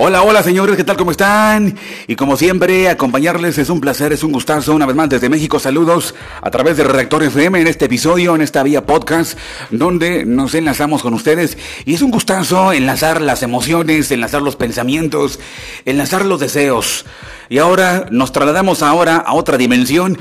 Hola, 0.00 0.22
hola 0.22 0.44
señores, 0.44 0.76
¿qué 0.76 0.84
tal? 0.84 0.96
¿Cómo 0.96 1.10
están? 1.10 1.76
Y 2.06 2.14
como 2.14 2.36
siempre, 2.36 2.88
acompañarles 2.88 3.58
es 3.58 3.68
un 3.68 3.80
placer, 3.80 4.12
es 4.12 4.22
un 4.22 4.30
gustazo. 4.30 4.72
Una 4.72 4.86
vez 4.86 4.94
más 4.94 5.08
desde 5.08 5.28
México, 5.28 5.58
saludos 5.58 6.14
a 6.40 6.52
través 6.52 6.76
de 6.76 6.84
Redactor 6.84 7.24
FM 7.24 7.60
en 7.60 7.66
este 7.66 7.86
episodio, 7.86 8.36
en 8.36 8.42
esta 8.42 8.62
vía 8.62 8.86
podcast, 8.86 9.36
donde 9.70 10.24
nos 10.24 10.54
enlazamos 10.54 11.02
con 11.02 11.14
ustedes. 11.14 11.58
Y 11.84 11.94
es 11.94 12.02
un 12.02 12.12
gustazo 12.12 12.72
enlazar 12.72 13.20
las 13.20 13.42
emociones, 13.42 14.12
enlazar 14.12 14.40
los 14.40 14.54
pensamientos, 14.54 15.40
enlazar 15.84 16.24
los 16.26 16.38
deseos. 16.38 17.04
Y 17.48 17.58
ahora 17.58 18.06
nos 18.10 18.32
trasladamos 18.32 18.82
ahora 18.82 19.16
a 19.16 19.34
otra 19.34 19.56
dimensión. 19.56 20.18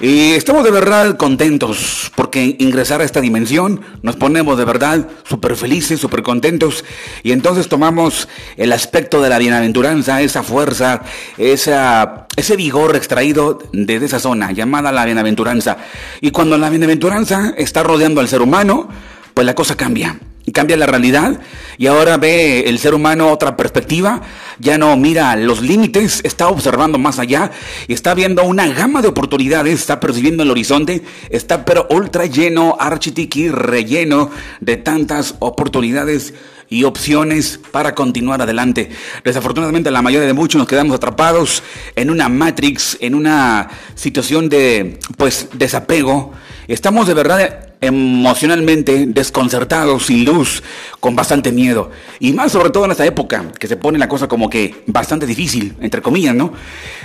Y 0.00 0.32
estamos 0.32 0.64
de 0.64 0.70
verdad 0.70 1.18
contentos 1.18 2.10
porque 2.14 2.56
ingresar 2.58 3.02
a 3.02 3.04
esta 3.04 3.20
dimensión 3.20 3.82
nos 4.00 4.16
ponemos 4.16 4.56
de 4.56 4.64
verdad 4.64 5.06
súper 5.28 5.56
felices, 5.56 6.00
súper 6.00 6.22
contentos 6.22 6.86
y 7.22 7.32
entonces 7.32 7.68
tomamos 7.68 8.26
el 8.56 8.72
aspecto 8.72 9.20
de 9.20 9.28
la 9.28 9.36
bienaventuranza, 9.36 10.22
esa 10.22 10.42
fuerza, 10.42 11.02
esa, 11.36 12.26
ese 12.34 12.56
vigor 12.56 12.96
extraído 12.96 13.58
de 13.74 13.96
esa 13.96 14.20
zona 14.20 14.52
llamada 14.52 14.90
la 14.90 15.04
bienaventuranza. 15.04 15.76
Y 16.22 16.30
cuando 16.30 16.56
la 16.56 16.70
bienaventuranza 16.70 17.52
está 17.58 17.82
rodeando 17.82 18.22
al 18.22 18.28
ser 18.28 18.40
humano, 18.40 18.88
pues 19.34 19.46
la 19.46 19.54
cosa 19.54 19.76
cambia 19.76 20.18
cambia 20.52 20.76
la 20.76 20.86
realidad 20.86 21.40
y 21.78 21.86
ahora 21.86 22.16
ve 22.16 22.60
el 22.66 22.78
ser 22.78 22.94
humano 22.94 23.30
otra 23.30 23.56
perspectiva, 23.56 24.22
ya 24.58 24.78
no 24.78 24.96
mira 24.96 25.36
los 25.36 25.62
límites, 25.62 26.20
está 26.24 26.48
observando 26.48 26.98
más 26.98 27.18
allá 27.18 27.50
y 27.88 27.92
está 27.92 28.14
viendo 28.14 28.44
una 28.44 28.66
gama 28.68 29.02
de 29.02 29.08
oportunidades, 29.08 29.80
está 29.80 30.00
percibiendo 30.00 30.42
el 30.42 30.50
horizonte, 30.50 31.02
está 31.30 31.64
pero 31.64 31.86
ultra 31.90 32.26
lleno, 32.26 32.76
architiqui, 32.78 33.48
relleno 33.48 34.30
de 34.60 34.76
tantas 34.76 35.36
oportunidades 35.38 36.34
y 36.68 36.84
opciones 36.84 37.58
para 37.72 37.94
continuar 37.94 38.42
adelante. 38.42 38.90
Desafortunadamente 39.24 39.90
la 39.90 40.02
mayoría 40.02 40.26
de 40.26 40.34
muchos 40.34 40.58
nos 40.58 40.68
quedamos 40.68 40.94
atrapados 40.94 41.62
en 41.96 42.10
una 42.10 42.28
matrix, 42.28 42.96
en 43.00 43.14
una 43.14 43.68
situación 43.94 44.48
de 44.48 45.00
pues 45.16 45.48
desapego. 45.52 46.32
Estamos 46.68 47.08
de 47.08 47.14
verdad 47.14 47.69
emocionalmente 47.80 49.06
desconcertados, 49.06 50.06
sin 50.06 50.24
luz, 50.24 50.62
con 51.00 51.16
bastante 51.16 51.50
miedo. 51.52 51.90
Y 52.18 52.32
más 52.32 52.52
sobre 52.52 52.70
todo 52.70 52.84
en 52.84 52.90
esta 52.90 53.06
época, 53.06 53.52
que 53.58 53.68
se 53.68 53.76
pone 53.76 53.98
la 53.98 54.08
cosa 54.08 54.28
como 54.28 54.50
que 54.50 54.82
bastante 54.86 55.26
difícil, 55.26 55.74
entre 55.80 56.02
comillas, 56.02 56.34
¿no? 56.34 56.52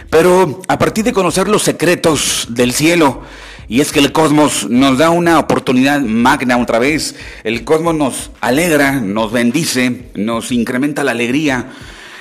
Pero 0.09 0.61
a 0.67 0.77
partir 0.77 1.03
de 1.05 1.13
conocer 1.13 1.47
los 1.47 1.63
secretos 1.63 2.47
del 2.49 2.73
cielo, 2.73 3.21
y 3.67 3.81
es 3.81 3.91
que 3.91 3.99
el 3.99 4.11
cosmos 4.11 4.69
nos 4.69 4.97
da 4.97 5.09
una 5.09 5.39
oportunidad 5.39 6.01
magna 6.01 6.57
otra 6.57 6.79
vez, 6.79 7.15
el 7.43 7.63
cosmos 7.63 7.95
nos 7.95 8.31
alegra, 8.41 8.93
nos 8.99 9.31
bendice, 9.31 10.09
nos 10.13 10.51
incrementa 10.51 11.03
la 11.03 11.11
alegría, 11.11 11.71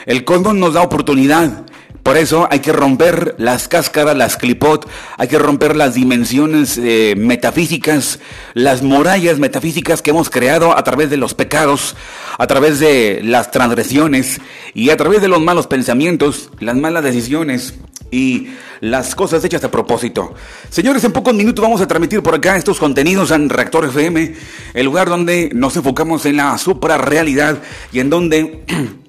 el 0.07 0.25
cosmos 0.25 0.55
nos 0.55 0.75
da 0.75 0.83
oportunidad 0.83 1.67
por 2.05 2.19
eso 2.19 2.47
hay 2.51 2.61
que 2.61 2.73
romper 2.73 3.35
las 3.39 3.67
cáscaras, 3.67 4.15
las 4.15 4.37
clipot, 4.37 4.87
hay 5.17 5.27
que 5.27 5.39
romper 5.39 5.75
las 5.75 5.95
dimensiones 5.95 6.77
eh, 6.77 7.15
metafísicas, 7.17 8.21
las 8.53 8.83
murallas 8.83 9.39
metafísicas 9.39 10.03
que 10.03 10.11
hemos 10.11 10.29
creado 10.29 10.77
a 10.77 10.85
través 10.85 11.09
de 11.09 11.17
los 11.17 11.33
pecados, 11.33 11.97
a 12.37 12.47
través 12.47 12.79
de 12.79 13.23
las 13.25 13.51
transgresiones 13.51 14.43
y 14.75 14.91
a 14.91 14.99
través 14.99 15.23
de 15.23 15.29
los 15.29 15.41
malos 15.41 15.67
pensamientos, 15.67 16.51
las 16.61 16.77
malas 16.77 17.03
decisiones 17.03 17.75
y 18.11 18.49
las 18.81 19.15
cosas 19.15 19.43
hechas 19.43 19.65
a 19.65 19.71
propósito. 19.71 20.35
Señores, 20.69 21.03
en 21.05 21.13
pocos 21.13 21.33
minutos 21.33 21.63
vamos 21.63 21.81
a 21.81 21.89
transmitir 21.89 22.23
por 22.23 22.35
acá 22.35 22.59
estos 22.59 22.79
contenidos 22.79 23.31
en 23.31 23.49
Reactor 23.49 23.87
FM, 23.87 24.35
el 24.75 24.85
lugar 24.85 25.09
donde 25.09 25.51
nos 25.55 25.75
enfocamos 25.77 26.27
en 26.27 26.37
la 26.37 26.59
suprarrealidad 26.59 27.63
y 27.93 28.01
en 28.01 28.11
donde 28.11 28.63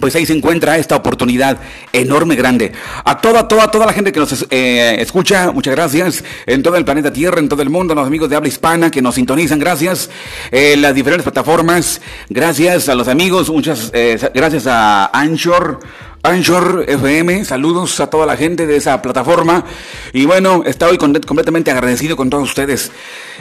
pues 0.00 0.14
ahí 0.14 0.24
se 0.24 0.32
encuentra 0.32 0.78
esta 0.78 0.96
oportunidad 0.96 1.58
enorme, 1.92 2.34
grande. 2.34 2.72
A 3.04 3.20
toda, 3.20 3.46
toda, 3.46 3.70
toda 3.70 3.84
la 3.86 3.92
gente 3.92 4.10
que 4.10 4.20
nos 4.20 4.46
eh, 4.50 4.96
escucha, 5.00 5.52
muchas 5.52 5.74
gracias. 5.74 6.24
En 6.46 6.62
todo 6.62 6.76
el 6.76 6.84
planeta 6.84 7.12
Tierra, 7.12 7.40
en 7.40 7.48
todo 7.48 7.60
el 7.62 7.68
mundo, 7.68 7.94
los 7.94 8.06
amigos 8.06 8.30
de 8.30 8.36
habla 8.36 8.48
hispana 8.48 8.90
que 8.90 9.02
nos 9.02 9.16
sintonizan, 9.16 9.58
gracias. 9.58 10.08
En 10.50 10.80
las 10.80 10.94
diferentes 10.94 11.24
plataformas, 11.24 12.00
gracias 12.30 12.88
a 12.88 12.94
los 12.94 13.08
amigos, 13.08 13.50
muchas 13.50 13.90
eh, 13.92 14.18
gracias 14.34 14.66
a 14.66 15.06
Anchor. 15.12 15.80
Anchor 16.24 16.84
FM, 16.86 17.44
saludos 17.44 17.98
a 17.98 18.08
toda 18.08 18.26
la 18.26 18.36
gente 18.36 18.64
de 18.64 18.76
esa 18.76 19.02
plataforma. 19.02 19.64
Y 20.12 20.24
bueno, 20.24 20.62
estoy 20.64 20.96
completamente 20.96 21.72
agradecido 21.72 22.16
con 22.16 22.30
todos 22.30 22.48
ustedes. 22.48 22.92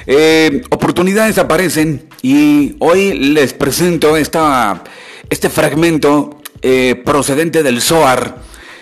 Eh, 0.07 0.63
oportunidades 0.72 1.38
aparecen 1.38 2.07
y 2.24 2.75
hoy 2.80 3.13
les 3.13 3.53
presento 3.53 4.18
esta, 4.18 4.84
este 5.31 5.50
fragmento 5.50 6.42
eh, 6.62 7.02
procedente 7.06 7.64
del 7.64 7.81
Zohar, 7.81 8.40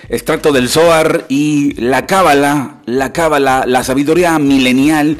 extracto 0.09 0.51
del 0.51 0.67
Zohar 0.67 1.25
y 1.29 1.79
la 1.79 2.07
Cábala, 2.07 2.81
la 2.85 3.13
Cábala, 3.13 3.65
la 3.67 3.83
sabiduría 3.83 4.37
milenial, 4.39 5.17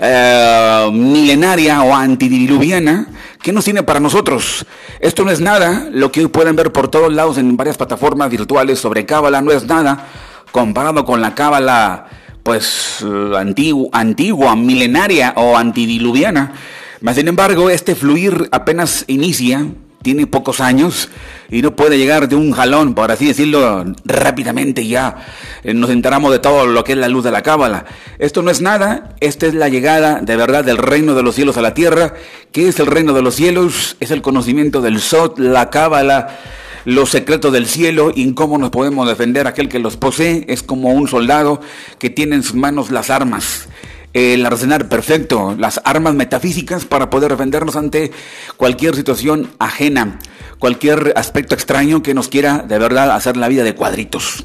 eh, 0.00 0.90
milenaria 0.92 1.82
o 1.82 1.94
antidiluviana, 1.94 3.06
¿qué 3.40 3.52
nos 3.52 3.64
tiene 3.64 3.84
para 3.84 4.00
nosotros? 4.00 4.66
Esto 4.98 5.24
no 5.24 5.30
es 5.30 5.40
nada, 5.40 5.86
lo 5.92 6.10
que 6.10 6.28
pueden 6.28 6.56
ver 6.56 6.72
por 6.72 6.88
todos 6.88 7.12
lados 7.12 7.38
en 7.38 7.56
varias 7.56 7.76
plataformas 7.76 8.28
virtuales 8.28 8.80
sobre 8.80 9.06
Cábala 9.06 9.40
no 9.40 9.52
es 9.52 9.64
nada 9.64 10.08
comparado 10.50 11.04
con 11.04 11.20
la 11.20 11.36
Cábala 11.36 12.06
pues 12.42 13.04
eh, 13.06 13.32
antigua, 13.38 13.88
antigua, 13.92 14.56
milenaria 14.56 15.32
o 15.36 15.56
antidiluviana. 15.56 16.52
Mas, 17.00 17.16
sin 17.16 17.26
embargo, 17.26 17.70
este 17.70 17.94
fluir 17.94 18.48
apenas 18.52 19.04
inicia, 19.08 19.66
tiene 20.02 20.26
pocos 20.26 20.60
años 20.60 21.08
y 21.50 21.62
no 21.62 21.76
puede 21.76 21.98
llegar 21.98 22.28
de 22.28 22.36
un 22.36 22.52
jalón, 22.52 22.94
por 22.94 23.10
así 23.10 23.26
decirlo, 23.26 23.84
rápidamente 24.04 24.86
ya 24.86 25.16
eh, 25.64 25.74
nos 25.74 25.90
enteramos 25.90 26.32
de 26.32 26.38
todo 26.38 26.66
lo 26.66 26.84
que 26.84 26.92
es 26.92 26.98
la 26.98 27.08
luz 27.08 27.24
de 27.24 27.30
la 27.30 27.42
cábala. 27.42 27.84
Esto 28.18 28.42
no 28.42 28.50
es 28.50 28.60
nada, 28.60 29.14
esta 29.20 29.46
es 29.46 29.54
la 29.54 29.68
llegada 29.68 30.20
de 30.20 30.36
verdad 30.36 30.64
del 30.64 30.78
reino 30.78 31.14
de 31.14 31.22
los 31.22 31.34
cielos 31.34 31.56
a 31.56 31.62
la 31.62 31.74
tierra. 31.74 32.14
¿Qué 32.52 32.68
es 32.68 32.78
el 32.80 32.86
reino 32.86 33.12
de 33.12 33.22
los 33.22 33.34
cielos? 33.34 33.96
Es 34.00 34.10
el 34.10 34.22
conocimiento 34.22 34.80
del 34.80 35.00
Sot, 35.00 35.38
la 35.38 35.70
cábala, 35.70 36.38
los 36.84 37.10
secretos 37.10 37.52
del 37.52 37.66
cielo 37.66 38.12
y 38.14 38.32
cómo 38.34 38.58
nos 38.58 38.70
podemos 38.70 39.08
defender 39.08 39.46
aquel 39.46 39.68
que 39.68 39.78
los 39.78 39.96
posee. 39.96 40.44
Es 40.48 40.62
como 40.62 40.90
un 40.90 41.08
soldado 41.08 41.60
que 41.98 42.10
tiene 42.10 42.36
en 42.36 42.42
sus 42.42 42.56
manos 42.56 42.90
las 42.90 43.10
armas 43.10 43.68
el 44.12 44.44
arsenal 44.44 44.88
perfecto, 44.88 45.54
las 45.58 45.80
armas 45.84 46.14
metafísicas 46.14 46.84
para 46.84 47.10
poder 47.10 47.30
defendernos 47.30 47.76
ante 47.76 48.12
cualquier 48.56 48.94
situación 48.94 49.50
ajena, 49.58 50.18
cualquier 50.58 51.14
aspecto 51.16 51.54
extraño 51.54 52.02
que 52.02 52.14
nos 52.14 52.28
quiera 52.28 52.58
de 52.58 52.78
verdad 52.78 53.10
hacer 53.12 53.36
la 53.36 53.48
vida 53.48 53.64
de 53.64 53.74
cuadritos. 53.74 54.44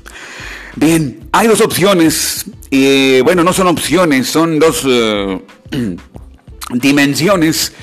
Bien, 0.75 1.27
hay 1.31 1.47
dos 1.47 1.61
opciones, 1.61 2.45
y 2.69 3.22
bueno, 3.22 3.44
no 3.44 3.51
son 3.51 3.67
opciones, 3.67 4.27
son 4.27 4.59
dos 4.59 4.83
eh, 4.85 5.41
dimensiones 6.73 7.73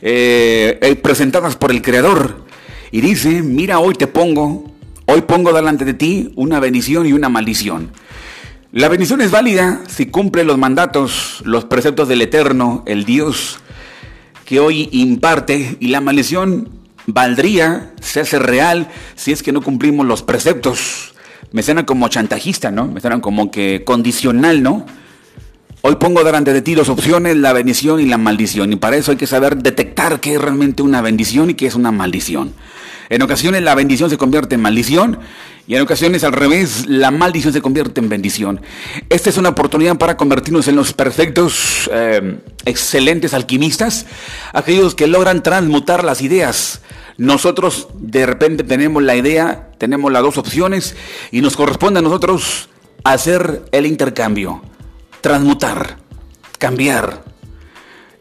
eh, 0.00 0.78
eh, 0.80 0.96
presentadas 0.96 1.56
por 1.56 1.72
el 1.72 1.82
Creador. 1.82 2.44
Y 2.92 3.00
dice, 3.00 3.42
mira, 3.42 3.80
hoy 3.80 3.94
te 3.94 4.06
pongo, 4.06 4.70
hoy 5.06 5.22
pongo 5.22 5.52
delante 5.52 5.84
de 5.84 5.94
ti 5.94 6.32
una 6.36 6.60
bendición 6.60 7.06
y 7.06 7.12
una 7.12 7.28
maldición. 7.28 7.90
La 8.74 8.88
bendición 8.88 9.20
es 9.20 9.30
válida 9.30 9.82
si 9.86 10.06
cumple 10.06 10.42
los 10.42 10.58
mandatos, 10.58 11.42
los 11.44 11.64
preceptos 11.64 12.08
del 12.08 12.22
Eterno, 12.22 12.82
el 12.86 13.04
Dios 13.04 13.60
que 14.44 14.58
hoy 14.58 14.88
imparte, 14.90 15.76
y 15.78 15.86
la 15.86 16.00
maldición 16.00 16.70
valdría, 17.06 17.92
se 18.00 18.18
hace 18.18 18.40
real, 18.40 18.88
si 19.14 19.30
es 19.30 19.44
que 19.44 19.52
no 19.52 19.62
cumplimos 19.62 20.04
los 20.06 20.24
preceptos. 20.24 21.14
Me 21.52 21.62
suena 21.62 21.86
como 21.86 22.08
chantajista, 22.08 22.72
¿no? 22.72 22.88
Me 22.88 23.00
suena 23.00 23.20
como 23.20 23.52
que 23.52 23.84
condicional, 23.86 24.60
¿no? 24.64 24.84
Hoy 25.82 25.94
pongo 25.94 26.24
delante 26.24 26.52
de 26.52 26.60
ti 26.60 26.74
dos 26.74 26.88
opciones, 26.88 27.36
la 27.36 27.52
bendición 27.52 28.00
y 28.00 28.06
la 28.06 28.18
maldición, 28.18 28.72
y 28.72 28.76
para 28.76 28.96
eso 28.96 29.12
hay 29.12 29.16
que 29.16 29.28
saber 29.28 29.56
detectar 29.56 30.18
qué 30.18 30.34
es 30.34 30.40
realmente 30.40 30.82
una 30.82 31.00
bendición 31.00 31.48
y 31.48 31.54
qué 31.54 31.66
es 31.66 31.76
una 31.76 31.92
maldición. 31.92 32.52
En 33.08 33.22
ocasiones 33.22 33.62
la 33.62 33.76
bendición 33.76 34.10
se 34.10 34.18
convierte 34.18 34.56
en 34.56 34.62
maldición 34.62 35.20
y 35.66 35.74
en 35.74 35.82
ocasiones 35.82 36.24
al 36.24 36.32
revés, 36.32 36.86
la 36.86 37.10
maldición 37.10 37.52
se 37.52 37.62
convierte 37.62 38.00
en 38.00 38.08
bendición. 38.08 38.60
Esta 39.08 39.30
es 39.30 39.38
una 39.38 39.50
oportunidad 39.50 39.96
para 39.96 40.16
convertirnos 40.16 40.68
en 40.68 40.76
los 40.76 40.92
perfectos, 40.92 41.88
eh, 41.92 42.38
excelentes 42.66 43.32
alquimistas, 43.32 44.04
aquellos 44.52 44.94
que 44.94 45.06
logran 45.06 45.42
transmutar 45.42 46.04
las 46.04 46.20
ideas. 46.20 46.82
Nosotros 47.16 47.88
de 47.94 48.26
repente 48.26 48.62
tenemos 48.64 49.02
la 49.02 49.16
idea, 49.16 49.70
tenemos 49.78 50.12
las 50.12 50.22
dos 50.22 50.36
opciones 50.36 50.96
y 51.30 51.40
nos 51.40 51.56
corresponde 51.56 52.00
a 52.00 52.02
nosotros 52.02 52.68
hacer 53.04 53.62
el 53.72 53.86
intercambio, 53.86 54.62
transmutar, 55.20 55.96
cambiar. 56.58 57.33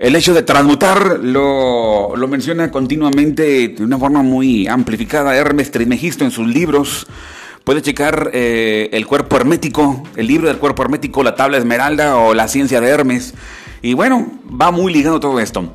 El 0.04 0.18
hecho 0.18 0.34
de 0.34 0.44
transmutar 0.44 1.22
lo, 1.24 2.18
lo 2.18 2.28
menciona 2.28 2.70
continuamente 2.70 3.70
de 3.70 3.84
una 3.86 3.98
forma 3.98 4.22
muy 4.22 4.68
amplificada 4.68 5.34
Hermes 5.34 5.72
Trismegisto 5.72 6.26
en 6.26 6.32
sus 6.32 6.46
libros. 6.46 7.08
Puede 7.64 7.82
checar 7.82 8.30
eh, 8.34 8.90
el 8.92 9.08
cuerpo 9.08 9.38
hermético, 9.38 10.04
el 10.18 10.28
libro 10.28 10.50
del 10.50 10.58
cuerpo 10.58 10.84
hermético, 10.84 11.24
la 11.24 11.36
tabla 11.36 11.58
esmeralda 11.58 12.18
o 12.18 12.34
la 12.34 12.50
ciencia 12.50 12.82
de 12.82 12.90
Hermes. 12.90 13.34
Y 13.82 13.94
bueno, 13.94 14.30
va 14.62 14.72
muy 14.72 14.92
ligado 14.92 15.22
todo 15.22 15.40
esto. 15.40 15.74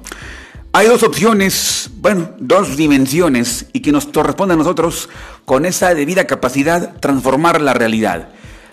Hay 0.75 0.89
dos 0.89 1.03
opciones, 1.05 1.89
bueno, 1.97 2.33
dos 2.39 2.77
dimensiones 2.77 3.65
y 3.73 3.81
que 3.81 3.93
nos 3.93 4.05
corresponde 4.05 4.53
a 4.53 4.59
nosotros 4.59 5.09
con 5.47 5.65
esa 5.65 5.95
debida 5.95 6.27
capacidad 6.27 7.01
transformar 7.01 7.63
la 7.63 7.73
realidad. 7.73 8.29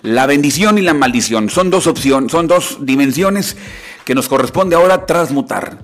La 0.06 0.26
bendición 0.26 0.78
y 0.78 0.82
la 0.82 0.94
maldición 0.94 1.50
son 1.50 1.68
dos 1.68 1.88
opciones, 1.88 2.30
son 2.30 2.46
dos 2.46 2.78
dimensiones 2.80 3.56
que 4.04 4.14
nos 4.14 4.28
corresponde 4.28 4.76
ahora 4.76 5.04
transmutar. 5.04 5.80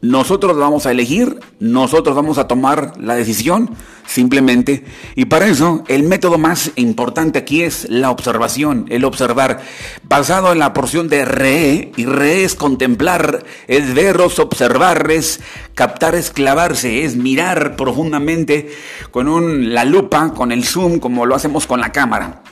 Nosotros 0.00 0.56
vamos 0.56 0.86
a 0.86 0.90
elegir, 0.90 1.38
nosotros 1.60 2.16
vamos 2.16 2.38
a 2.38 2.48
tomar 2.48 2.94
la 2.98 3.14
decisión 3.14 3.70
simplemente. 4.08 4.84
Y 5.14 5.26
para 5.26 5.46
eso 5.46 5.84
el 5.86 6.02
método 6.02 6.36
más 6.36 6.72
importante 6.74 7.38
aquí 7.38 7.62
es 7.62 7.88
la 7.88 8.10
observación, 8.10 8.86
el 8.88 9.04
observar, 9.04 9.60
basado 10.02 10.50
en 10.50 10.58
la 10.58 10.72
porción 10.72 11.08
de 11.08 11.24
re, 11.24 11.92
y 11.96 12.06
re 12.06 12.42
es 12.42 12.56
contemplar, 12.56 13.44
es 13.68 13.94
veros, 13.94 14.40
observar, 14.40 15.08
es 15.12 15.38
captar, 15.76 16.16
es 16.16 16.32
clavarse, 16.32 17.04
es 17.04 17.14
mirar 17.14 17.76
profundamente 17.76 18.72
con 19.12 19.28
un, 19.28 19.72
la 19.72 19.84
lupa, 19.84 20.34
con 20.34 20.50
el 20.50 20.64
zoom, 20.64 20.98
como 20.98 21.24
lo 21.24 21.36
hacemos 21.36 21.68
con 21.68 21.80
la 21.80 21.92
cámara. 21.92 22.42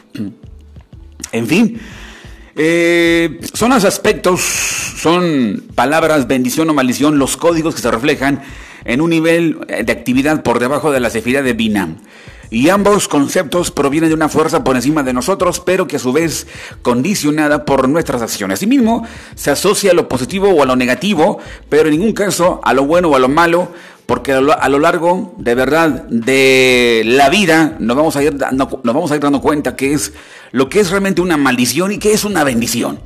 En 1.32 1.46
fin, 1.46 1.80
eh, 2.56 3.40
son 3.54 3.70
los 3.70 3.84
aspectos, 3.84 4.40
son 4.40 5.64
palabras, 5.74 6.26
bendición 6.26 6.68
o 6.70 6.74
maldición, 6.74 7.18
los 7.18 7.36
códigos 7.36 7.74
que 7.74 7.80
se 7.80 7.90
reflejan 7.90 8.42
en 8.84 9.00
un 9.00 9.10
nivel 9.10 9.58
de 9.66 9.92
actividad 9.92 10.42
por 10.42 10.58
debajo 10.58 10.92
de 10.92 11.00
la 11.00 11.10
cefira 11.10 11.42
de 11.42 11.54
Binam. 11.54 11.98
Y 12.52 12.68
ambos 12.68 13.08
conceptos 13.08 13.70
provienen 13.70 14.10
de 14.10 14.14
una 14.14 14.28
fuerza 14.28 14.62
por 14.62 14.76
encima 14.76 15.02
de 15.02 15.14
nosotros, 15.14 15.58
pero 15.60 15.86
que 15.88 15.96
a 15.96 15.98
su 15.98 16.12
vez 16.12 16.46
condicionada 16.82 17.64
por 17.64 17.88
nuestras 17.88 18.20
acciones. 18.20 18.58
Asimismo, 18.58 19.06
se 19.34 19.50
asocia 19.50 19.92
a 19.92 19.94
lo 19.94 20.06
positivo 20.06 20.50
o 20.50 20.62
a 20.62 20.66
lo 20.66 20.76
negativo, 20.76 21.38
pero 21.70 21.88
en 21.88 21.92
ningún 21.92 22.12
caso 22.12 22.60
a 22.62 22.74
lo 22.74 22.84
bueno 22.84 23.08
o 23.08 23.16
a 23.16 23.20
lo 23.20 23.30
malo, 23.30 23.72
porque 24.06 24.32
a 24.32 24.40
lo, 24.40 24.78
largo 24.78 25.34
de 25.38 25.54
verdad 25.54 26.04
de 26.08 27.02
la 27.04 27.28
vida 27.28 27.76
nos 27.78 27.96
vamos, 27.96 28.16
a 28.16 28.22
ir 28.22 28.36
dando, 28.36 28.80
nos 28.82 28.94
vamos 28.94 29.10
a 29.10 29.16
ir 29.16 29.20
dando 29.20 29.40
cuenta 29.40 29.76
que 29.76 29.92
es 29.92 30.12
lo 30.50 30.68
que 30.68 30.80
es 30.80 30.90
realmente 30.90 31.20
una 31.20 31.36
maldición 31.36 31.92
y 31.92 31.98
que 31.98 32.12
es 32.12 32.24
una 32.24 32.44
bendición. 32.44 32.98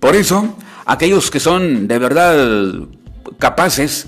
Por 0.00 0.16
eso, 0.16 0.56
aquellos 0.86 1.30
que 1.30 1.40
son 1.40 1.88
de 1.88 1.98
verdad 1.98 2.74
capaces, 3.38 4.06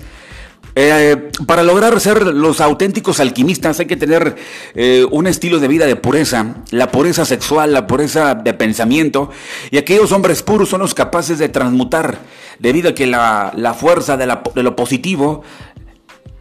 eh, 0.79 1.31
para 1.47 1.63
lograr 1.63 1.99
ser 1.99 2.27
los 2.27 2.61
auténticos 2.61 3.19
alquimistas 3.19 3.79
hay 3.79 3.87
que 3.87 3.95
tener 3.95 4.35
eh, 4.75 5.07
un 5.09 5.25
estilo 5.25 5.57
de 5.57 5.67
vida 5.67 5.87
de 5.87 5.95
pureza, 5.95 6.57
la 6.69 6.91
pureza 6.91 7.25
sexual, 7.25 7.73
la 7.73 7.87
pureza 7.87 8.35
de 8.35 8.53
pensamiento, 8.53 9.31
y 9.71 9.79
aquellos 9.79 10.11
hombres 10.11 10.43
puros 10.43 10.69
son 10.69 10.81
los 10.81 10.93
capaces 10.93 11.39
de 11.39 11.49
transmutar, 11.49 12.19
debido 12.59 12.91
a 12.91 12.93
que 12.93 13.07
la, 13.07 13.53
la 13.55 13.73
fuerza 13.73 14.17
de, 14.17 14.27
la, 14.27 14.43
de 14.53 14.61
lo 14.61 14.75
positivo 14.75 15.41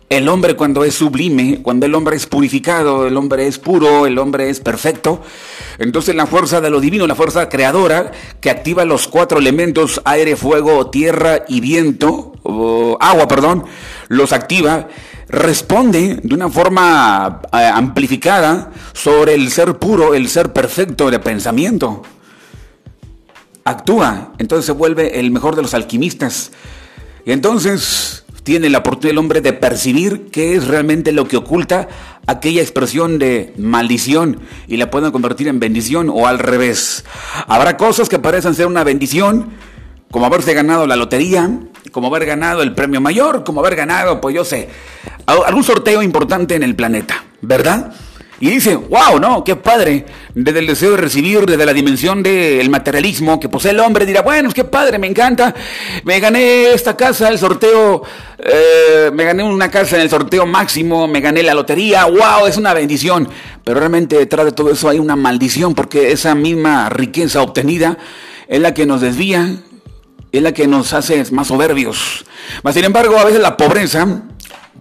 el 0.09 0.29
hombre 0.29 0.55
cuando 0.55 0.85
es 0.85 0.95
sublime, 0.95 1.61
cuando 1.63 1.87
el 1.87 1.95
hombre 1.95 2.17
es 2.17 2.27
purificado, 2.27 3.07
el 3.07 3.17
hombre 3.17 3.47
es 3.49 3.59
puro, 3.59 4.07
el 4.07 4.19
hombre 4.19 4.51
es 4.51 4.61
perfecto, 4.61 5.21
entonces 5.79 6.15
la 6.15 6.27
fuerza 6.27 6.61
de 6.61 6.71
lo 6.71 6.81
divino, 6.81 7.07
la 7.07 7.17
fuerza 7.17 7.49
creadora 7.49 8.13
que 8.41 8.51
activa 8.51 8.85
los 8.85 9.09
cuatro 9.09 9.39
elementos, 9.39 10.01
aire, 10.05 10.37
fuego, 10.37 10.91
tierra 10.91 11.45
y 11.49 11.61
viento, 11.61 12.35
agua, 13.01 13.27
perdón, 13.27 13.65
los 14.09 14.33
activa, 14.33 14.89
responde 15.29 16.21
de 16.23 16.35
una 16.35 16.49
forma 16.49 17.43
eh, 17.53 17.57
amplificada 17.73 18.71
sobre 18.93 19.35
el 19.35 19.51
ser 19.51 19.79
puro, 19.79 20.15
el 20.15 20.29
ser 20.29 20.53
perfecto 20.53 21.11
de 21.11 21.19
pensamiento. 21.19 22.03
Actúa, 23.65 24.35
entonces 24.39 24.67
se 24.67 24.71
vuelve 24.71 25.19
el 25.19 25.33
mejor 25.33 25.57
de 25.57 25.63
los 25.63 25.75
alquimistas. 25.75 26.53
Y 27.25 27.33
entonces 27.33 28.25
tiene 28.47 28.71
la 28.71 28.79
oportunidad 28.79 29.11
el 29.11 29.19
hombre 29.19 29.41
de 29.41 29.53
percibir 29.53 30.29
qué 30.31 30.55
es 30.55 30.69
realmente 30.69 31.11
lo 31.11 31.27
que 31.27 31.37
oculta 31.37 31.89
aquella 32.29 32.63
expresión 32.63 33.19
de 33.19 33.53
maldición 33.59 34.39
y 34.69 34.77
la 34.77 34.89
pueden 34.89 35.11
convertir 35.11 35.49
en 35.49 35.59
bendición 35.59 36.09
o 36.09 36.29
al 36.29 36.39
revés. 36.39 37.05
Habrá 37.49 37.77
cosas 37.77 38.09
que 38.09 38.21
parecen 38.21 38.55
ser 38.55 38.69
una 38.69 38.85
bendición, 38.85 39.51
como 40.13 40.27
haberse 40.27 40.55
ganado 40.55 40.87
la 40.87 40.95
lotería, 40.95 41.59
como 41.91 42.07
haber 42.07 42.25
ganado 42.25 42.63
el 42.63 42.73
premio 42.73 43.01
mayor, 43.01 43.43
como 43.43 43.59
haber 43.59 43.75
ganado, 43.75 44.21
pues 44.21 44.37
yo 44.37 44.45
sé, 44.45 44.69
algún 45.27 45.65
sorteo 45.65 46.01
importante 46.01 46.55
en 46.55 46.63
el 46.63 46.77
planeta, 46.77 47.25
¿verdad? 47.43 47.95
Y 48.39 48.51
dice, 48.51 48.77
wow, 48.77 49.19
no, 49.19 49.43
qué 49.43 49.57
padre, 49.57 50.05
desde 50.35 50.59
el 50.59 50.67
deseo 50.67 50.91
de 50.91 50.99
recibir, 50.99 51.47
desde 51.47 51.65
la 51.65 51.73
dimensión 51.73 52.23
del 52.23 52.69
materialismo 52.69 53.41
que 53.41 53.49
posee 53.49 53.71
el 53.71 53.81
hombre, 53.81 54.05
dirá, 54.05 54.21
bueno, 54.21 54.51
qué 54.53 54.65
padre, 54.65 54.99
me 54.99 55.07
encanta, 55.07 55.55
me 56.05 56.21
gané 56.21 56.73
esta 56.75 56.95
casa, 56.95 57.29
el 57.29 57.39
sorteo, 57.39 58.03
eh, 58.39 59.11
me 59.11 59.25
gané 59.25 59.43
una 59.43 59.71
casa 59.71 59.97
en 59.97 60.03
el 60.03 60.11
sorteo 60.11 60.45
máximo, 60.45 61.09
me 61.09 61.23
gané 61.23 61.43
la 61.43 61.55
lotería, 61.55 62.05
wow, 62.05 62.47
es 62.47 62.59
una 62.59 62.75
bendición. 62.75 63.27
Pero 63.65 63.81
realmente 63.81 64.19
detrás 64.19 64.45
de 64.45 64.53
todo 64.53 64.71
eso 64.71 64.91
hay 64.91 64.99
una 64.99 65.17
maldición, 65.17 65.75
porque 65.75 66.13
esa 66.13 66.35
misma 66.35 66.91
riqueza 66.91 67.41
obtenida 67.41 67.97
es 68.49 68.61
la 68.61 68.75
que 68.75 68.85
nos 68.85 69.01
desvía, 69.01 69.49
es 70.31 70.43
la 70.43 70.53
que 70.53 70.67
nos 70.67 70.93
hace 70.93 71.25
más 71.33 71.47
soberbios. 71.47 72.27
Mas, 72.63 72.75
sin 72.75 72.85
embargo, 72.85 73.19
a 73.19 73.25
veces 73.25 73.41
la 73.41 73.57
pobreza, 73.57 74.25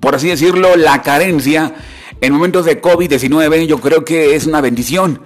por 0.02 0.14
así 0.14 0.28
decirlo, 0.28 0.76
la 0.76 1.02
carencia, 1.02 1.74
en 2.22 2.34
momentos 2.34 2.66
de 2.66 2.82
COVID-19 2.82 3.68
yo 3.68 3.80
creo 3.80 4.06
que 4.06 4.36
es 4.36 4.46
una 4.46 4.62
bendición. 4.62 5.22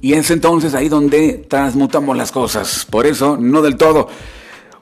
Y 0.00 0.12
es 0.12 0.30
entonces 0.30 0.74
ahí 0.74 0.88
donde 0.88 1.46
transmutamos 1.48 2.16
las 2.16 2.30
cosas. 2.30 2.86
Por 2.90 3.06
eso, 3.06 3.38
no 3.40 3.62
del 3.62 3.76
todo. 3.76 4.08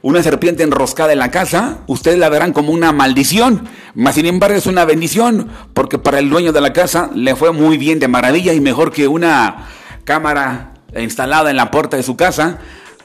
Una 0.01 0.21
serpiente 0.21 0.65
enroscada 0.65 1.13
en 1.13 1.21
la 1.21 1.31
casa, 1.31 1.79
ustedes 1.87 2.19
la 2.19 2.29
verán 2.29 2.53
como 2.53 2.73
una 2.73 2.91
maldición, 2.91 3.69
mas 3.95 4.17
sin 4.17 4.27
embargo 4.27 4.57
es 4.57 4.67
una 4.67 4.85
bendición, 4.85 5.49
porque 5.75 5.97
para 5.97 6.19
el 6.19 6.29
dueño 6.29 6.53
de 6.53 6.61
la 6.61 6.73
casa 6.73 7.09
le 7.15 7.37
fue 7.37 7.53
muy 7.53 7.79
bien 7.79 8.01
de 8.01 8.09
maravilla 8.09 8.53
y 8.53 8.61
mejor 8.61 8.91
que 8.91 9.07
una 9.07 9.69
cámara 10.03 10.73
instalada 10.97 11.51
en 11.51 11.57
la 11.57 11.71
puerta 11.71 11.97
de 11.97 12.03
su 12.03 12.17
casa 12.17 12.59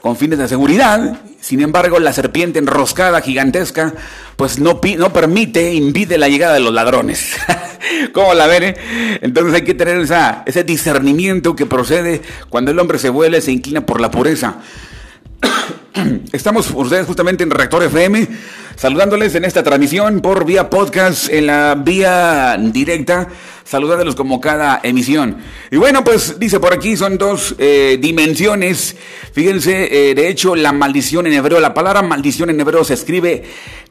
con 0.08 0.16
fines 0.16 0.38
de 0.38 0.48
seguridad. 0.48 1.18
Sin 1.38 1.60
embargo, 1.60 1.98
la 1.98 2.14
serpiente 2.14 2.58
enroscada 2.58 3.20
gigantesca, 3.20 3.92
pues 4.36 4.58
no, 4.58 4.80
no 4.96 5.12
permite, 5.12 5.74
impide 5.74 6.16
la 6.16 6.30
llegada 6.30 6.54
de 6.54 6.60
los 6.60 6.72
ladrones. 6.72 7.36
¿Cómo 8.14 8.32
la 8.32 8.46
ven? 8.46 8.62
Eh? 8.62 9.18
Entonces 9.20 9.52
hay 9.52 9.64
que 9.64 9.74
tener 9.74 10.08
ese 10.46 10.64
discernimiento 10.64 11.54
que 11.54 11.66
procede 11.66 12.22
cuando 12.48 12.70
el 12.70 12.78
hombre 12.78 12.98
se 12.98 13.10
vuelve, 13.10 13.42
se 13.42 13.52
inclina 13.52 13.84
por 13.84 14.00
la 14.00 14.10
pureza. 14.10 14.56
Estamos 16.32 16.70
ustedes 16.74 17.06
justamente 17.06 17.44
en 17.44 17.50
Rector 17.50 17.82
FM, 17.82 18.26
saludándoles 18.76 19.34
en 19.34 19.44
esta 19.44 19.62
transmisión 19.62 20.20
por 20.20 20.44
vía 20.44 20.70
podcast, 20.70 21.28
en 21.30 21.46
la 21.46 21.74
vía 21.74 22.56
directa, 22.58 23.28
saludándolos 23.64 24.14
como 24.14 24.40
cada 24.40 24.80
emisión. 24.82 25.38
Y 25.70 25.76
bueno, 25.76 26.04
pues 26.04 26.38
dice 26.38 26.60
por 26.60 26.72
aquí, 26.72 26.96
son 26.96 27.18
dos 27.18 27.54
eh, 27.58 27.98
dimensiones. 28.00 28.96
Fíjense, 29.32 30.10
eh, 30.10 30.14
de 30.14 30.28
hecho, 30.28 30.54
la 30.54 30.72
maldición 30.72 31.26
en 31.26 31.34
hebreo, 31.34 31.60
la 31.60 31.74
palabra 31.74 32.02
maldición 32.02 32.50
en 32.50 32.60
hebreo 32.60 32.84
se 32.84 32.94
escribe 32.94 33.44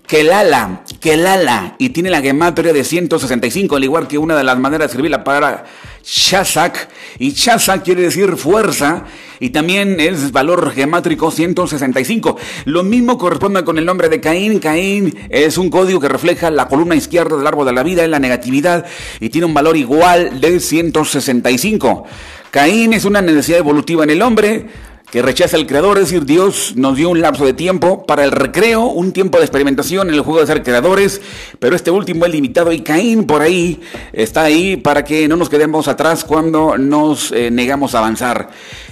Kelala, 0.07 0.83
Kelala, 1.01 1.75
y 1.77 1.89
tiene 1.89 2.09
la 2.09 2.21
gematria 2.21 2.71
de 2.71 2.83
165, 2.83 3.75
al 3.75 3.83
igual 3.83 4.07
que 4.07 4.17
una 4.17 4.37
de 4.37 4.43
las 4.43 4.57
maneras 4.57 4.87
de 4.87 4.91
escribir 4.91 5.11
la 5.11 5.23
palabra 5.23 5.65
Shazak, 6.09 6.87
y 7.19 7.31
Shazak 7.31 7.83
quiere 7.83 8.03
decir 8.03 8.37
fuerza, 8.37 9.03
y 9.41 9.49
también 9.49 9.99
es 9.99 10.31
valor 10.31 10.71
gemátrico 10.71 11.31
165. 11.31 12.37
Lo 12.63 12.83
mismo 12.83 13.17
corresponde 13.17 13.65
con 13.65 13.77
el 13.77 13.85
nombre 13.85 14.07
de 14.07 14.21
Caín. 14.21 14.59
Caín 14.59 15.13
es 15.29 15.57
un 15.57 15.69
código 15.69 15.99
que 15.99 16.07
refleja 16.07 16.49
la 16.49 16.69
columna 16.69 16.95
izquierda 16.95 17.35
del 17.35 17.45
árbol 17.45 17.65
de 17.65 17.73
la 17.73 17.83
vida, 17.83 18.05
en 18.05 18.11
la 18.11 18.19
negatividad, 18.19 18.85
y 19.19 19.27
tiene 19.29 19.47
un 19.47 19.53
valor 19.53 19.75
igual 19.75 20.39
de 20.39 20.61
165. 20.61 22.05
Caín 22.51 22.93
es 22.93 23.03
una 23.03 23.21
necesidad 23.21 23.59
evolutiva 23.59 24.05
en 24.05 24.09
el 24.09 24.21
hombre, 24.21 24.67
que 25.11 25.21
rechaza 25.21 25.55
al 25.55 25.65
creador, 25.65 25.97
es 25.97 26.05
decir, 26.05 26.25
Dios 26.25 26.73
nos 26.75 26.97
dio 26.97 27.09
un 27.09 27.21
lapso 27.21 27.45
de 27.45 27.53
tiempo 27.53 28.05
para 28.05 28.25
el 28.25 28.31
recreo, 28.31 28.87
un 28.87 29.13
tiempo 29.13 29.37
de 29.37 29.45
experimentación 29.45 30.09
en 30.09 30.15
el 30.15 30.21
juego 30.21 30.41
de 30.41 30.47
ser 30.47 30.63
creadores, 30.63 31.21
pero 31.59 31.75
este 31.77 31.91
último 31.91 32.25
es 32.25 32.31
limitado 32.31 32.73
y 32.73 32.81
Caín 32.81 33.23
por 33.25 33.41
ahí 33.41 33.79
está 34.11 34.43
ahí 34.43 34.75
para 34.75 35.05
que 35.05 35.27
no 35.29 35.37
nos 35.37 35.49
quedemos 35.49 35.87
atrás 35.87 36.25
cuando 36.25 36.77
nos 36.77 37.31
eh, 37.31 37.49
negamos 37.51 37.95
a 37.95 37.99
avanzar. 37.99 38.49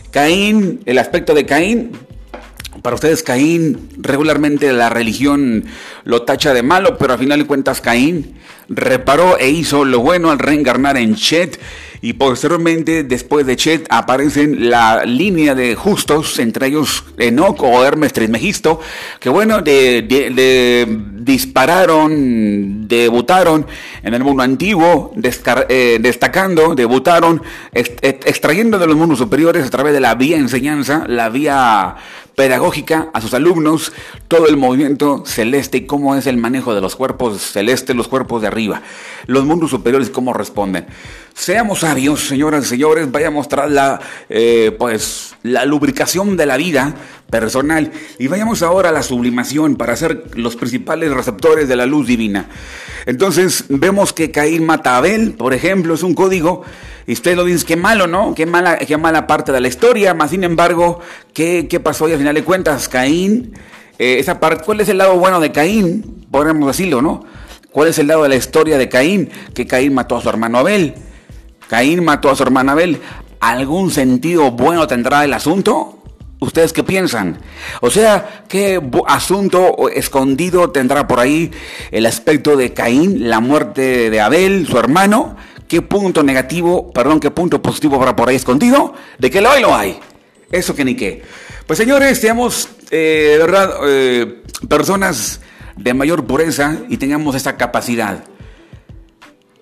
Caín, 0.10 0.80
el 0.86 1.00
aspecto 1.00 1.34
de 1.34 1.46
Caín, 1.46 1.92
para 2.82 2.96
ustedes 2.96 3.22
Caín, 3.22 3.90
regularmente 3.98 4.72
la 4.72 4.90
religión 4.90 5.66
lo 6.06 6.22
tacha 6.22 6.54
de 6.54 6.64
malo, 6.64 6.98
pero 6.98 7.14
al 7.14 7.20
final 7.20 7.40
de 7.40 7.46
cuentas 7.46 7.82
Caín 7.82 8.36
reparó 8.70 9.38
e 9.38 9.50
hizo 9.50 9.84
lo 9.84 10.00
bueno 10.00 10.32
al 10.32 10.40
reencarnar 10.40 10.98
en 10.98 11.16
Chet 11.16 11.60
y 12.06 12.14
posteriormente, 12.14 13.04
después 13.04 13.48
de 13.48 13.56
Chet, 13.56 13.88
aparecen 13.90 14.70
la 14.70 15.06
línea 15.06 15.56
de 15.56 15.74
justos, 15.74 16.38
entre 16.38 16.68
ellos 16.68 17.04
Enoch 17.18 17.64
o 17.64 17.84
Hermes 17.84 18.14
Trismegisto, 18.14 18.80
que 19.20 19.28
bueno, 19.28 19.64
de, 19.64 20.86
dispararon, 21.16 22.88
debutaron 22.88 23.66
en 24.04 24.14
el 24.14 24.24
mundo 24.24 24.44
antiguo, 24.44 25.16
eh, 25.68 25.98
destacando, 26.00 26.76
debutaron, 26.76 27.42
extrayendo 27.74 28.78
de 28.78 28.86
los 28.86 28.96
mundos 28.96 29.18
superiores 29.18 29.66
a 29.66 29.72
través 29.72 29.92
de 29.92 30.00
la 30.00 30.14
vía 30.14 30.38
enseñanza, 30.38 31.06
la 31.08 31.30
vía 31.30 31.96
pedagógica 32.36 33.10
a 33.14 33.22
sus 33.22 33.34
alumnos 33.34 33.94
todo 34.28 34.48
el 34.48 34.58
movimiento 34.58 35.24
celeste 35.26 35.80
y 35.80 35.86
cómo 35.86 36.16
es 36.16 36.28
el 36.28 36.38
manejo 36.38 36.76
de 36.76 36.82
los 36.82 36.96
cuerpos 36.96 37.42
celestes, 37.42 37.96
los 37.96 38.08
cuerpos 38.08 38.42
de 38.42 38.48
arriba, 38.48 38.82
los 39.26 39.46
mundos 39.46 39.72
superiores, 39.72 40.10
cómo 40.10 40.34
responden. 40.34 40.86
Seamos 41.34 41.84
señoras 42.28 42.66
y 42.66 42.68
señores, 42.68 43.12
vayamos 43.12 43.48
tras 43.48 43.70
la, 43.72 44.00
eh, 44.30 44.76
pues, 44.78 45.36
la 45.44 45.66
lubricación 45.66 46.38
de 46.38 46.46
la 46.46 46.58
vida 46.58 46.96
personal 47.30 47.92
y 48.20 48.28
vayamos 48.28 48.62
ahora 48.62 48.90
a 48.90 48.92
la 48.92 49.04
sublimación 49.04 49.76
para 49.76 49.96
ser 49.96 50.24
los 50.36 50.56
principales 50.56 51.12
receptores 51.12 51.68
de 51.68 51.76
la 51.76 51.86
luz 51.86 52.08
divina. 52.08 52.48
Entonces 53.06 53.66
vemos 53.70 54.14
que 54.14 54.32
Caín 54.32 54.66
mata 54.66 54.96
a 54.96 54.98
Abel, 54.98 55.34
por 55.34 55.54
ejemplo, 55.54 55.94
es 55.94 56.04
un 56.04 56.16
código 56.16 56.64
y 57.08 57.14
usted 57.14 57.36
lo 57.36 57.44
dice, 57.44 57.66
qué 57.66 57.76
malo, 57.76 58.08
¿no? 58.08 58.34
Qué 58.34 58.46
mala, 58.46 58.78
qué 58.78 58.98
mala 58.98 59.28
parte 59.28 59.52
de 59.52 59.62
la 59.62 59.68
historia. 59.68 60.14
Más 60.14 60.32
sin 60.32 60.44
embargo, 60.44 61.00
¿qué, 61.34 61.68
qué 61.70 61.80
pasó? 61.80 62.10
Y 62.10 62.14
al 62.14 62.18
final 62.18 62.34
de 62.34 62.44
cuentas, 62.44 62.90
Caín, 62.90 63.54
eh, 64.00 64.18
esa 64.20 64.40
parte, 64.40 64.64
¿cuál 64.66 64.82
es 64.82 64.90
el 64.90 64.98
lado 64.98 65.18
bueno 65.18 65.40
de 65.40 65.52
Caín? 65.52 66.26
Podríamos 66.32 66.68
decirlo, 66.68 67.02
¿no? 67.02 67.24
¿Cuál 67.72 67.90
es 67.90 68.00
el 68.00 68.08
lado 68.08 68.24
de 68.24 68.30
la 68.30 68.36
historia 68.36 68.78
de 68.78 68.90
Caín? 68.90 69.30
Que 69.54 69.68
Caín 69.68 69.94
mató 69.94 70.18
a 70.18 70.22
su 70.22 70.30
hermano 70.30 70.58
Abel. 70.58 70.96
Caín 71.68 72.04
mató 72.04 72.30
a 72.30 72.36
su 72.36 72.44
hermano 72.44 72.72
Abel. 72.72 73.02
¿Algún 73.40 73.92
sentido 73.92 74.52
bueno 74.52 74.88
tendrá 74.88 75.24
el 75.24 75.34
asunto? 75.34 75.96
¿Ustedes 76.40 76.74
qué 76.74 76.84
piensan? 76.84 77.38
O 77.82 77.90
sea, 77.90 78.44
¿qué 78.48 78.82
asunto 79.08 79.90
escondido 79.90 80.70
tendrá 80.72 81.08
por 81.08 81.20
ahí 81.20 81.52
el 81.92 82.06
aspecto 82.06 82.58
de 82.58 82.74
Caín, 82.74 83.30
la 83.30 83.40
muerte 83.40 84.10
de 84.10 84.22
Abel, 84.22 84.68
su 84.68 84.78
hermano? 84.78 85.38
¿Qué 85.68 85.82
punto 85.82 86.24
negativo, 86.24 86.92
perdón, 86.92 87.20
qué 87.20 87.32
punto 87.32 87.62
positivo 87.62 87.96
habrá 87.96 88.16
por 88.16 88.30
ahí 88.30 88.36
escondido? 88.36 88.94
De 89.18 89.32
que 89.32 89.42
lo 89.42 89.50
hay, 89.50 89.62
lo 89.62 89.76
hay. 89.76 90.00
Eso 90.52 90.76
que 90.76 90.86
ni 90.86 90.96
qué. 90.96 91.24
Pues 91.66 91.80
señores, 91.80 92.20
seamos 92.20 92.70
eh, 92.92 93.30
de 93.32 93.38
verdad 93.40 93.72
eh, 93.88 94.44
personas 94.70 95.42
de 95.76 95.94
mayor 95.94 96.26
pureza 96.26 96.78
y 96.90 96.98
tengamos 96.98 97.36
esta 97.36 97.58
capacidad. 97.58 98.24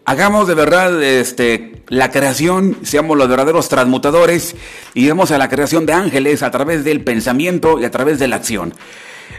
Hagamos 0.06 0.50
de 0.50 0.54
verdad 0.54 1.02
este, 1.02 1.82
la 1.88 2.12
creación, 2.12 2.78
seamos 2.84 3.18
los 3.18 3.30
verdaderos 3.30 3.70
transmutadores 3.70 4.54
y 4.94 5.08
vemos 5.08 5.32
a 5.32 5.38
la 5.38 5.48
creación 5.48 5.86
de 5.86 5.94
ángeles 5.94 6.44
a 6.44 6.52
través 6.52 6.84
del 6.84 7.06
pensamiento 7.06 7.80
y 7.80 7.86
a 7.86 7.92
través 7.92 8.20
de 8.20 8.28
la 8.28 8.36
acción. 8.36 8.74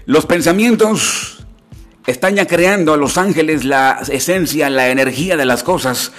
Los 0.07 0.25
pensamientos 0.25 1.45
están 2.07 2.37
ya 2.37 2.47
creando 2.47 2.95
a 2.95 2.97
los 2.97 3.19
ángeles 3.19 3.65
la 3.65 4.01
esencia, 4.09 4.71
la 4.71 4.89
energía 4.89 5.37
de 5.37 5.45
las 5.45 5.63
cosas. 5.63 6.13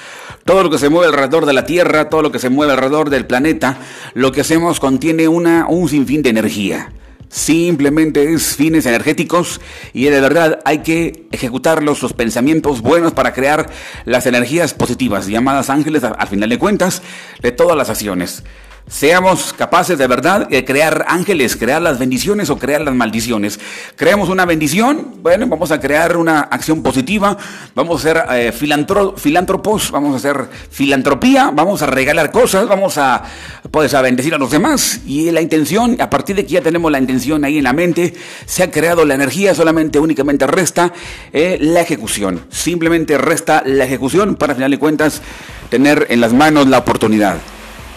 Todo 0.43 0.61
lo 0.61 0.69
que 0.69 0.77
se 0.77 0.89
mueve 0.89 1.07
alrededor 1.07 1.47
de 1.47 1.53
la 1.53 1.65
Tierra, 1.65 2.09
todo 2.09 2.21
lo 2.21 2.31
que 2.31 2.37
se 2.37 2.49
mueve 2.49 2.73
alrededor 2.73 3.09
del 3.09 3.25
planeta, 3.25 3.79
lo 4.13 4.31
que 4.31 4.41
hacemos 4.41 4.79
contiene 4.79 5.27
una, 5.27 5.65
un 5.67 5.89
sinfín 5.89 6.21
de 6.21 6.29
energía. 6.29 6.91
Simplemente 7.29 8.33
es 8.33 8.55
fines 8.55 8.85
energéticos 8.85 9.59
y 9.93 10.05
de 10.05 10.21
verdad 10.21 10.59
hay 10.65 10.79
que 10.79 11.27
ejecutar 11.31 11.83
los 11.83 12.13
pensamientos 12.13 12.81
buenos 12.81 13.13
para 13.13 13.33
crear 13.33 13.69
las 14.05 14.25
energías 14.25 14.73
positivas, 14.73 15.27
llamadas 15.27 15.69
ángeles 15.69 16.03
al 16.03 16.27
final 16.27 16.49
de 16.49 16.59
cuentas, 16.59 17.01
de 17.41 17.51
todas 17.51 17.75
las 17.75 17.89
acciones 17.89 18.43
seamos 18.87 19.51
capaces 19.53 19.97
de 19.97 20.07
verdad 20.07 20.47
de 20.47 20.63
crear 20.63 21.05
ángeles, 21.07 21.55
crear 21.55 21.81
las 21.81 21.97
bendiciones 21.97 22.49
o 22.49 22.57
crear 22.57 22.81
las 22.81 22.93
maldiciones. 22.93 23.59
Creamos 23.95 24.29
una 24.29 24.45
bendición, 24.45 25.15
bueno, 25.21 25.47
vamos 25.47 25.71
a 25.71 25.79
crear 25.79 26.17
una 26.17 26.41
acción 26.41 26.83
positiva, 26.83 27.37
vamos 27.73 27.99
a 27.99 28.03
ser 28.03 28.23
eh, 28.31 28.51
filántropos, 28.51 29.91
vamos 29.91 30.13
a 30.13 30.17
hacer 30.17 30.47
filantropía, 30.69 31.51
vamos 31.53 31.81
a 31.81 31.87
regalar 31.87 32.31
cosas, 32.31 32.67
vamos 32.67 32.97
a, 32.97 33.23
pues, 33.71 33.93
a 33.93 34.01
bendecir 34.01 34.33
a 34.35 34.37
los 34.37 34.51
demás. 34.51 35.01
Y 35.05 35.31
la 35.31 35.41
intención, 35.41 35.99
a 35.99 36.09
partir 36.09 36.35
de 36.35 36.45
que 36.45 36.53
ya 36.53 36.61
tenemos 36.61 36.91
la 36.91 36.99
intención 36.99 37.43
ahí 37.43 37.57
en 37.57 37.63
la 37.63 37.73
mente, 37.73 38.13
se 38.45 38.63
ha 38.63 38.71
creado 38.71 39.03
la 39.05 39.15
energía, 39.15 39.55
solamente 39.55 39.99
únicamente 39.99 40.45
resta 40.47 40.93
eh, 41.33 41.57
la 41.59 41.81
ejecución. 41.81 42.45
Simplemente 42.49 43.17
resta 43.17 43.63
la 43.65 43.85
ejecución 43.85 44.35
para, 44.35 44.51
al 44.51 44.57
final 44.57 44.71
de 44.71 44.79
cuentas, 44.79 45.21
tener 45.69 46.07
en 46.09 46.21
las 46.21 46.33
manos 46.33 46.67
la 46.67 46.77
oportunidad 46.77 47.37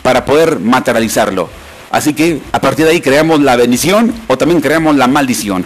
para 0.02 0.24
poder 0.24 0.58
materializarlo. 0.58 1.48
Así 1.90 2.12
que 2.12 2.40
a 2.52 2.60
partir 2.60 2.84
de 2.84 2.92
ahí 2.92 3.00
creamos 3.00 3.40
la 3.40 3.56
bendición 3.56 4.14
o 4.26 4.36
también 4.36 4.60
creamos 4.60 4.96
la 4.96 5.06
maldición. 5.06 5.64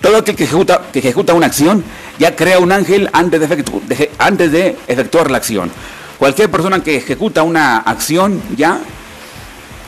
Todo 0.00 0.18
aquel 0.18 0.36
que 0.36 0.44
ejecuta, 0.44 0.82
que 0.92 1.00
ejecuta 1.00 1.34
una 1.34 1.46
acción 1.46 1.82
ya 2.18 2.36
crea 2.36 2.58
un 2.58 2.72
ángel 2.72 3.10
antes 3.12 3.40
de, 3.40 4.10
antes 4.18 4.52
de 4.52 4.76
efectuar 4.86 5.30
la 5.30 5.38
acción. 5.38 5.70
Cualquier 6.18 6.50
persona 6.50 6.82
que 6.82 6.96
ejecuta 6.96 7.42
una 7.42 7.78
acción 7.78 8.40
ya, 8.56 8.78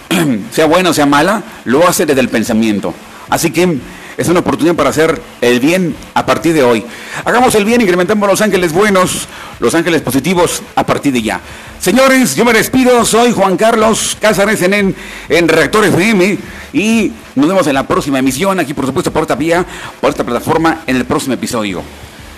sea 0.50 0.66
buena 0.66 0.90
o 0.90 0.94
sea 0.94 1.06
mala, 1.06 1.42
lo 1.64 1.86
hace 1.86 2.06
desde 2.06 2.20
el 2.20 2.28
pensamiento. 2.28 2.92
Así 3.30 3.50
que 3.50 3.78
es 4.18 4.28
una 4.28 4.40
oportunidad 4.40 4.74
para 4.74 4.90
hacer 4.90 5.22
el 5.40 5.60
bien 5.60 5.94
a 6.12 6.26
partir 6.26 6.52
de 6.52 6.64
hoy. 6.64 6.84
Hagamos 7.24 7.54
el 7.54 7.64
bien, 7.64 7.80
incrementemos 7.80 8.28
los 8.28 8.40
ángeles 8.40 8.72
buenos, 8.72 9.28
los 9.60 9.74
ángeles 9.74 10.02
positivos 10.02 10.60
a 10.74 10.84
partir 10.84 11.12
de 11.12 11.22
ya. 11.22 11.40
Señores, 11.78 12.34
yo 12.34 12.44
me 12.44 12.52
despido, 12.52 13.04
soy 13.04 13.32
Juan 13.32 13.56
Carlos 13.56 14.16
Cázares 14.20 14.60
en, 14.62 14.94
en 15.28 15.48
Reactor 15.48 15.84
FM 15.84 16.36
y 16.72 17.12
nos 17.36 17.48
vemos 17.48 17.66
en 17.68 17.74
la 17.74 17.86
próxima 17.86 18.18
emisión, 18.18 18.58
aquí 18.58 18.74
por 18.74 18.86
supuesto 18.86 19.12
por 19.12 19.22
esta 19.22 19.36
vía, 19.36 19.64
por 20.00 20.10
esta 20.10 20.24
plataforma, 20.24 20.82
en 20.88 20.96
el 20.96 21.04
próximo 21.04 21.34
episodio. 21.34 21.82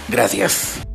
Gracias. 0.09 0.90